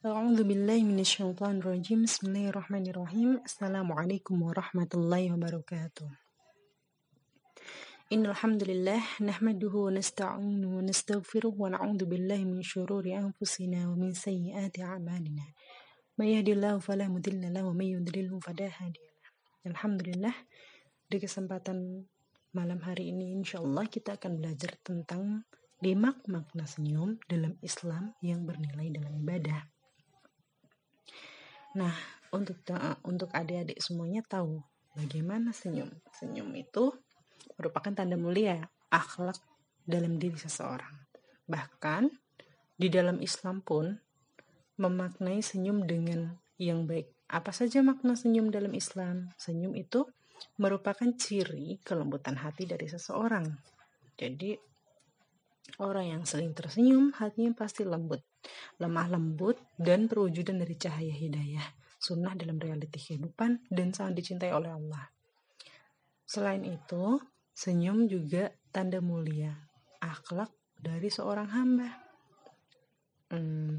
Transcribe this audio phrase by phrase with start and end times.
[0.00, 2.08] A'udzu billahi minasyaitonir rajim.
[2.08, 3.44] Bismillahirrahmanirrahim.
[3.44, 6.08] Assalamualaikum warahmatullahi wabarakatuh.
[8.08, 14.16] Innal hamdalillah nahmaduhu wa nasta'inuhu wa nastaghfiruh wa na'udzu billahi min shururi anfusina wa min
[14.16, 15.44] sayyiati a'malina.
[16.16, 19.28] May yahdihillahu fala mudilla lahu wa may yudlil fala hadiyalah.
[19.68, 20.36] Alhamdulillah
[21.12, 22.08] di kesempatan
[22.56, 25.44] malam hari ini insyaallah kita akan belajar tentang
[25.84, 29.68] lima makna senyum dalam Islam yang bernilai dalam ibadah.
[31.78, 31.94] Nah,
[32.34, 32.58] untuk
[33.06, 34.58] untuk adik-adik semuanya tahu
[34.98, 35.90] bagaimana senyum.
[36.10, 36.90] Senyum itu
[37.54, 38.58] merupakan tanda mulia
[38.90, 39.38] akhlak
[39.86, 41.06] dalam diri seseorang.
[41.46, 42.10] Bahkan
[42.74, 43.94] di dalam Islam pun
[44.80, 47.10] memaknai senyum dengan yang baik.
[47.30, 49.30] Apa saja makna senyum dalam Islam?
[49.38, 50.08] Senyum itu
[50.58, 53.46] merupakan ciri kelembutan hati dari seseorang.
[54.18, 54.56] Jadi
[55.78, 58.24] orang yang sering tersenyum hatinya pasti lembut
[58.80, 61.66] lemah lembut, dan perwujudan dari cahaya hidayah,
[62.00, 65.10] sunnah dalam realiti kehidupan, dan sangat dicintai oleh Allah.
[66.24, 67.18] Selain itu,
[67.52, 69.52] senyum juga tanda mulia,
[70.00, 71.90] akhlak dari seorang hamba.
[73.30, 73.78] Hmm,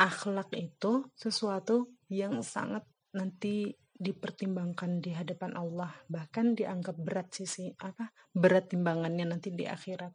[0.00, 8.08] akhlak itu sesuatu yang sangat nanti dipertimbangkan di hadapan Allah bahkan dianggap berat sisi apa
[8.32, 10.08] berat timbangannya nanti di akhirat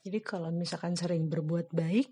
[0.00, 2.08] jadi kalau misalkan sering berbuat baik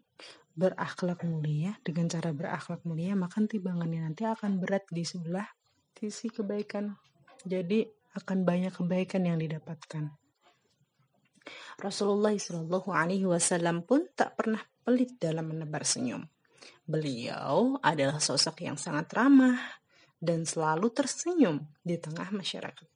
[0.56, 5.46] berakhlak mulia dengan cara berakhlak mulia maka timbangannya nanti akan berat di sebelah
[5.92, 6.96] sisi kebaikan
[7.44, 7.84] jadi
[8.16, 10.16] akan banyak kebaikan yang didapatkan
[11.76, 16.24] Rasulullah Shallallahu Alaihi Wasallam pun tak pernah pelit dalam menebar senyum.
[16.86, 19.58] Beliau adalah sosok yang sangat ramah
[20.18, 22.88] dan selalu tersenyum di tengah masyarakat.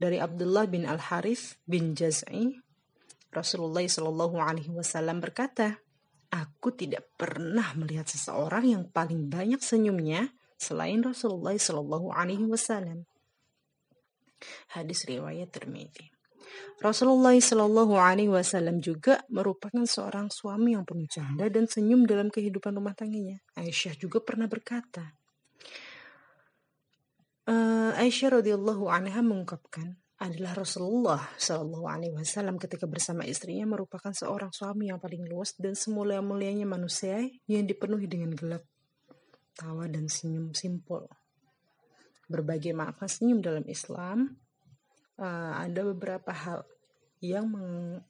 [0.00, 2.56] Dari Abdullah bin Al Harith bin Jaz'i,
[3.30, 5.76] Rasulullah Shallallahu Alaihi Wasallam berkata,
[6.30, 13.08] Aku tidak pernah melihat seseorang yang paling banyak senyumnya selain Rasulullah Shallallahu Alaihi Wasallam.
[14.70, 16.20] Hadis riwayat Tirmidzi.
[16.80, 22.72] Rasulullah Shallallahu Alaihi Wasallam juga merupakan seorang suami yang penuh canda dan senyum dalam kehidupan
[22.78, 23.42] rumah tangganya.
[23.58, 25.12] Aisyah juga pernah berkata,
[27.50, 34.52] uh, Aisyah radhiyallahu anha mengungkapkan, adalah Rasulullah Shallallahu Alaihi Wasallam ketika bersama istrinya merupakan seorang
[34.52, 38.60] suami yang paling luas dan semulia-mulianya manusia yang dipenuhi dengan gelap,
[39.56, 41.08] tawa dan senyum simpul.
[42.28, 44.36] Berbagai makna senyum dalam Islam
[45.16, 46.68] uh, ada beberapa hal
[47.24, 48.04] yang meng,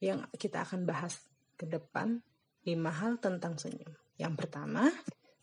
[0.00, 1.20] yang kita akan bahas
[1.60, 2.24] ke depan
[2.64, 3.92] lima hal tentang senyum.
[4.16, 4.88] Yang pertama,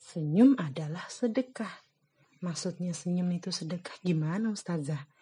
[0.01, 1.85] senyum adalah sedekah.
[2.41, 5.18] Maksudnya senyum itu sedekah gimana Ustazah?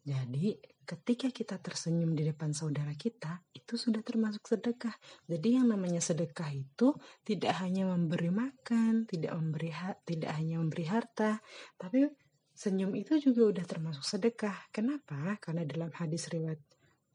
[0.00, 0.56] Jadi
[0.88, 4.96] ketika kita tersenyum di depan saudara kita, itu sudah termasuk sedekah.
[5.28, 9.70] Jadi yang namanya sedekah itu tidak hanya memberi makan, tidak memberi
[10.08, 11.38] tidak hanya memberi harta,
[11.76, 12.08] tapi
[12.56, 14.56] senyum itu juga udah termasuk sedekah.
[14.72, 15.36] Kenapa?
[15.38, 16.60] Karena dalam hadis riwayat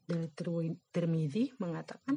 [0.06, 0.30] dari
[0.90, 2.16] Tirmidzi mengatakan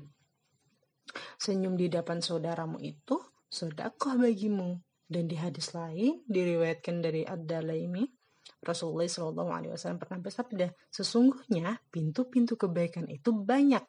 [1.41, 3.18] senyum di depan saudaramu itu
[3.50, 4.78] sedekah bagimu.
[5.09, 8.19] Dan di hadis lain diriwayatkan dari Ad-Dalaimi
[8.60, 13.84] Rasulullah Shallallahu Alaihi Wasallam pernah bersabda, sesungguhnya pintu-pintu kebaikan itu banyak.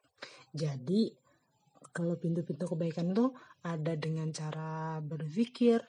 [0.54, 1.10] Jadi
[1.90, 3.34] kalau pintu-pintu kebaikan itu
[3.66, 5.82] ada dengan cara berzikir,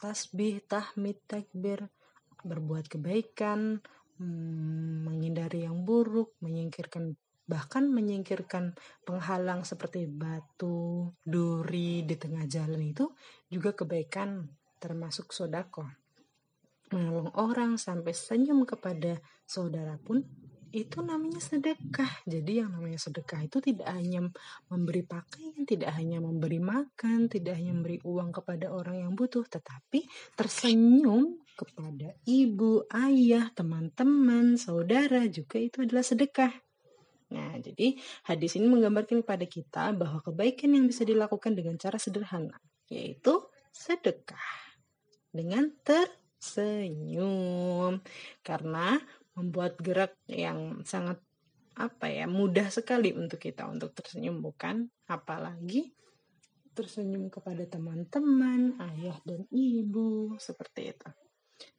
[0.00, 1.86] tasbih, tahmid, takbir,
[2.42, 3.78] berbuat kebaikan,
[4.18, 8.72] hmm, menghindari yang buruk, menyingkirkan bahkan menyingkirkan
[9.02, 13.12] penghalang seperti batu, duri di tengah jalan itu
[13.50, 14.46] juga kebaikan
[14.78, 16.01] termasuk sodako
[16.92, 20.22] menolong orang sampai senyum kepada saudara pun
[20.72, 22.24] itu namanya sedekah.
[22.24, 24.24] Jadi yang namanya sedekah itu tidak hanya
[24.72, 30.08] memberi pakaian, tidak hanya memberi makan, tidak hanya memberi uang kepada orang yang butuh, tetapi
[30.32, 36.52] tersenyum kepada ibu, ayah, teman-teman, saudara juga itu adalah sedekah.
[37.32, 37.96] Nah, jadi
[38.28, 42.56] hadis ini menggambarkan kepada kita bahwa kebaikan yang bisa dilakukan dengan cara sederhana,
[42.88, 43.40] yaitu
[43.72, 44.40] sedekah.
[45.32, 48.02] Dengan ter senyum.
[48.42, 48.98] Karena
[49.38, 51.22] membuat gerak yang sangat
[51.72, 54.90] apa ya mudah sekali untuk kita untuk tersenyum bukan?
[55.06, 55.94] Apalagi
[56.74, 61.08] tersenyum kepada teman-teman ayah dan ibu seperti itu.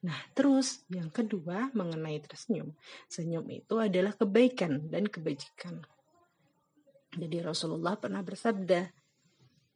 [0.06, 2.72] Nah terus yang kedua mengenai tersenyum.
[3.10, 5.84] Senyum itu adalah kebaikan dan kebajikan.
[7.14, 8.90] Jadi Rasulullah pernah bersabda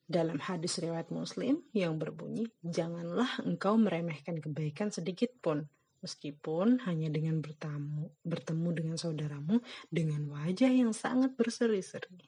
[0.08, 5.68] dalam hadis riwayat Muslim yang berbunyi, "Janganlah engkau meremehkan kebaikan sedikit pun,
[6.00, 9.60] meskipun hanya dengan bertamu, bertemu dengan saudaramu
[9.92, 12.24] dengan wajah yang sangat berseri-seri."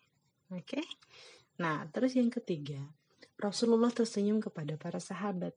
[0.52, 0.76] Oke.
[0.76, 0.84] Okay?
[1.64, 2.84] Nah, terus yang ketiga,
[3.40, 5.56] Rasulullah tersenyum kepada para sahabat.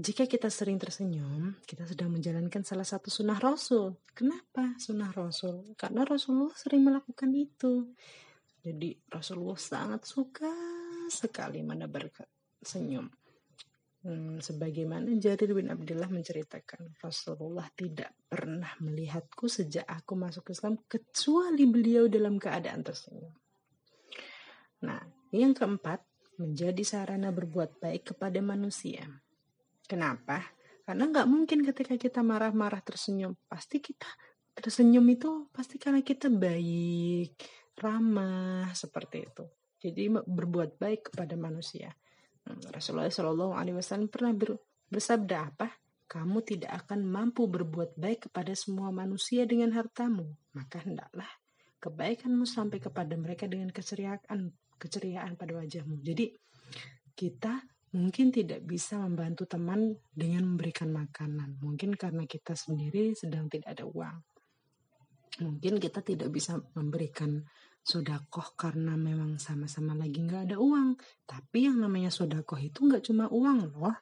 [0.00, 3.98] Jika kita sering tersenyum, kita sedang menjalankan salah satu sunnah Rasul.
[4.14, 5.74] Kenapa sunnah Rasul?
[5.74, 7.90] Karena Rasulullah sering melakukan itu.
[8.60, 10.52] Jadi Rasulullah sangat suka
[11.10, 12.08] sekali menebar
[12.62, 13.10] senyum.
[14.00, 21.68] Hmm, sebagaimana Jarir bin Abdullah menceritakan, Rasulullah tidak pernah melihatku sejak aku masuk Islam kecuali
[21.68, 23.34] beliau dalam keadaan tersenyum.
[24.88, 25.04] Nah,
[25.36, 26.00] yang keempat,
[26.40, 29.04] menjadi sarana berbuat baik kepada manusia.
[29.84, 30.40] Kenapa?
[30.88, 34.08] Karena nggak mungkin ketika kita marah-marah tersenyum, pasti kita
[34.56, 37.36] tersenyum itu pasti karena kita baik,
[37.76, 39.44] ramah seperti itu.
[39.80, 41.96] Jadi berbuat baik kepada manusia.
[42.68, 44.60] Rasulullah Shallallahu Alaihi Wasallam pernah ber,
[44.92, 45.68] bersabda apa?
[46.10, 50.26] Kamu tidak akan mampu berbuat baik kepada semua manusia dengan hartamu,
[50.58, 51.28] maka hendaklah
[51.80, 56.02] kebaikanmu sampai kepada mereka dengan keceriaan, keceriaan pada wajahmu.
[56.02, 56.34] Jadi
[57.14, 57.62] kita
[57.94, 61.62] mungkin tidak bisa membantu teman dengan memberikan makanan.
[61.62, 64.18] Mungkin karena kita sendiri sedang tidak ada uang.
[65.40, 67.40] Mungkin kita tidak bisa memberikan
[67.80, 70.96] sodakoh karena memang sama-sama lagi nggak ada uang.
[71.26, 73.96] Tapi yang namanya sodakoh itu nggak cuma uang loh.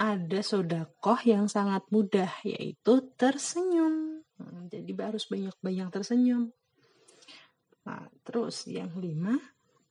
[0.00, 4.24] Ada sodakoh yang sangat mudah yaitu tersenyum.
[4.40, 6.48] Hmm, jadi harus banyak-banyak tersenyum.
[7.84, 9.36] Nah, terus yang lima,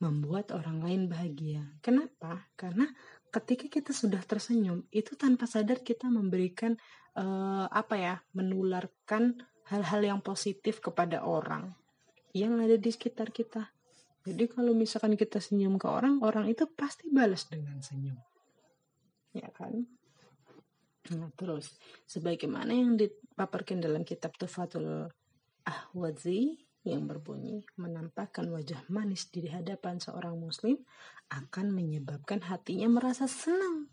[0.02, 1.62] membuat orang lain bahagia.
[1.86, 2.50] Kenapa?
[2.58, 2.90] Karena
[3.30, 6.74] ketika kita sudah tersenyum, itu tanpa sadar kita memberikan
[7.14, 9.38] uh, apa ya, menularkan
[9.70, 11.78] hal-hal yang positif kepada orang
[12.34, 13.72] yang ada di sekitar kita.
[14.28, 18.20] Jadi kalau misalkan kita senyum ke orang, orang itu pasti balas dengan senyum.
[19.34, 19.88] Ya kan?
[21.10, 21.74] Nah, terus
[22.06, 25.10] sebagaimana yang dipaparkan dalam kitab Tufatul
[25.66, 30.80] Ahwazi yang berbunyi menampakkan wajah manis di hadapan seorang muslim
[31.30, 33.92] akan menyebabkan hatinya merasa senang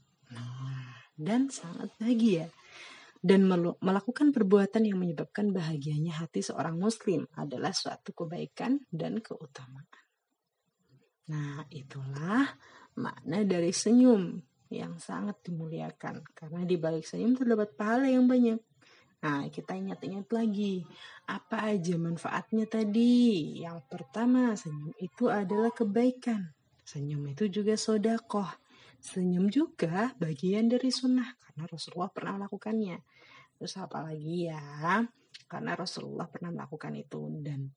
[1.17, 2.53] dan sangat bahagia
[3.25, 3.47] dan
[3.81, 9.87] melakukan perbuatan yang menyebabkan bahagianya hati seorang muslim adalah suatu kebaikan dan keutamaan.
[11.27, 12.47] Nah, itulah
[12.97, 14.39] makna dari senyum
[14.71, 18.59] yang sangat dimuliakan karena di balik senyum terdapat pahala yang banyak.
[19.27, 20.87] Nah, kita ingat-ingat lagi
[21.27, 23.59] apa aja manfaatnya tadi.
[23.59, 26.55] Yang pertama, senyum itu adalah kebaikan.
[26.87, 28.47] Senyum itu juga sodakoh.
[29.07, 32.99] Senyum juga bagian dari sunnah karena Rasulullah pernah melakukannya.
[33.55, 34.99] Terus apa lagi ya?
[35.47, 37.71] Karena Rasulullah pernah melakukan itu dan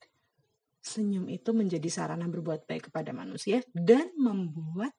[0.81, 4.97] senyum itu menjadi sarana berbuat baik kepada manusia dan membuat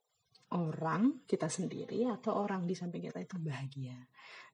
[0.55, 3.99] orang kita sendiri atau orang di samping kita itu bahagia.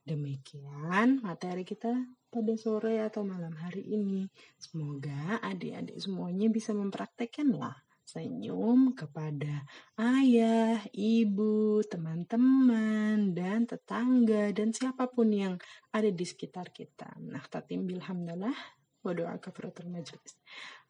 [0.00, 1.92] Demikian materi kita
[2.32, 4.24] pada sore atau malam hari ini.
[4.56, 7.76] Semoga adik-adik semuanya bisa mempraktekkan lah
[8.06, 9.66] senyum kepada
[9.98, 15.54] ayah, ibu, teman-teman, dan tetangga, dan siapa pun yang
[15.90, 17.18] ada di sekitar kita.
[17.18, 18.54] Nah, tatim bilhamdulillah
[19.02, 20.38] wa doa kafaratul majlis.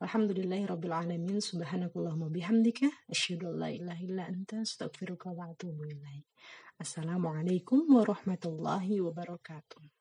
[0.00, 6.28] Alhamdulillahi rabbil alamin subhanakallahumma bihamdika asyhadu an la ilaha illa anta astaghfiruka wa atubu ilaik.
[6.76, 9.95] Assalamualaikum warahmatullahi wabarakatuh.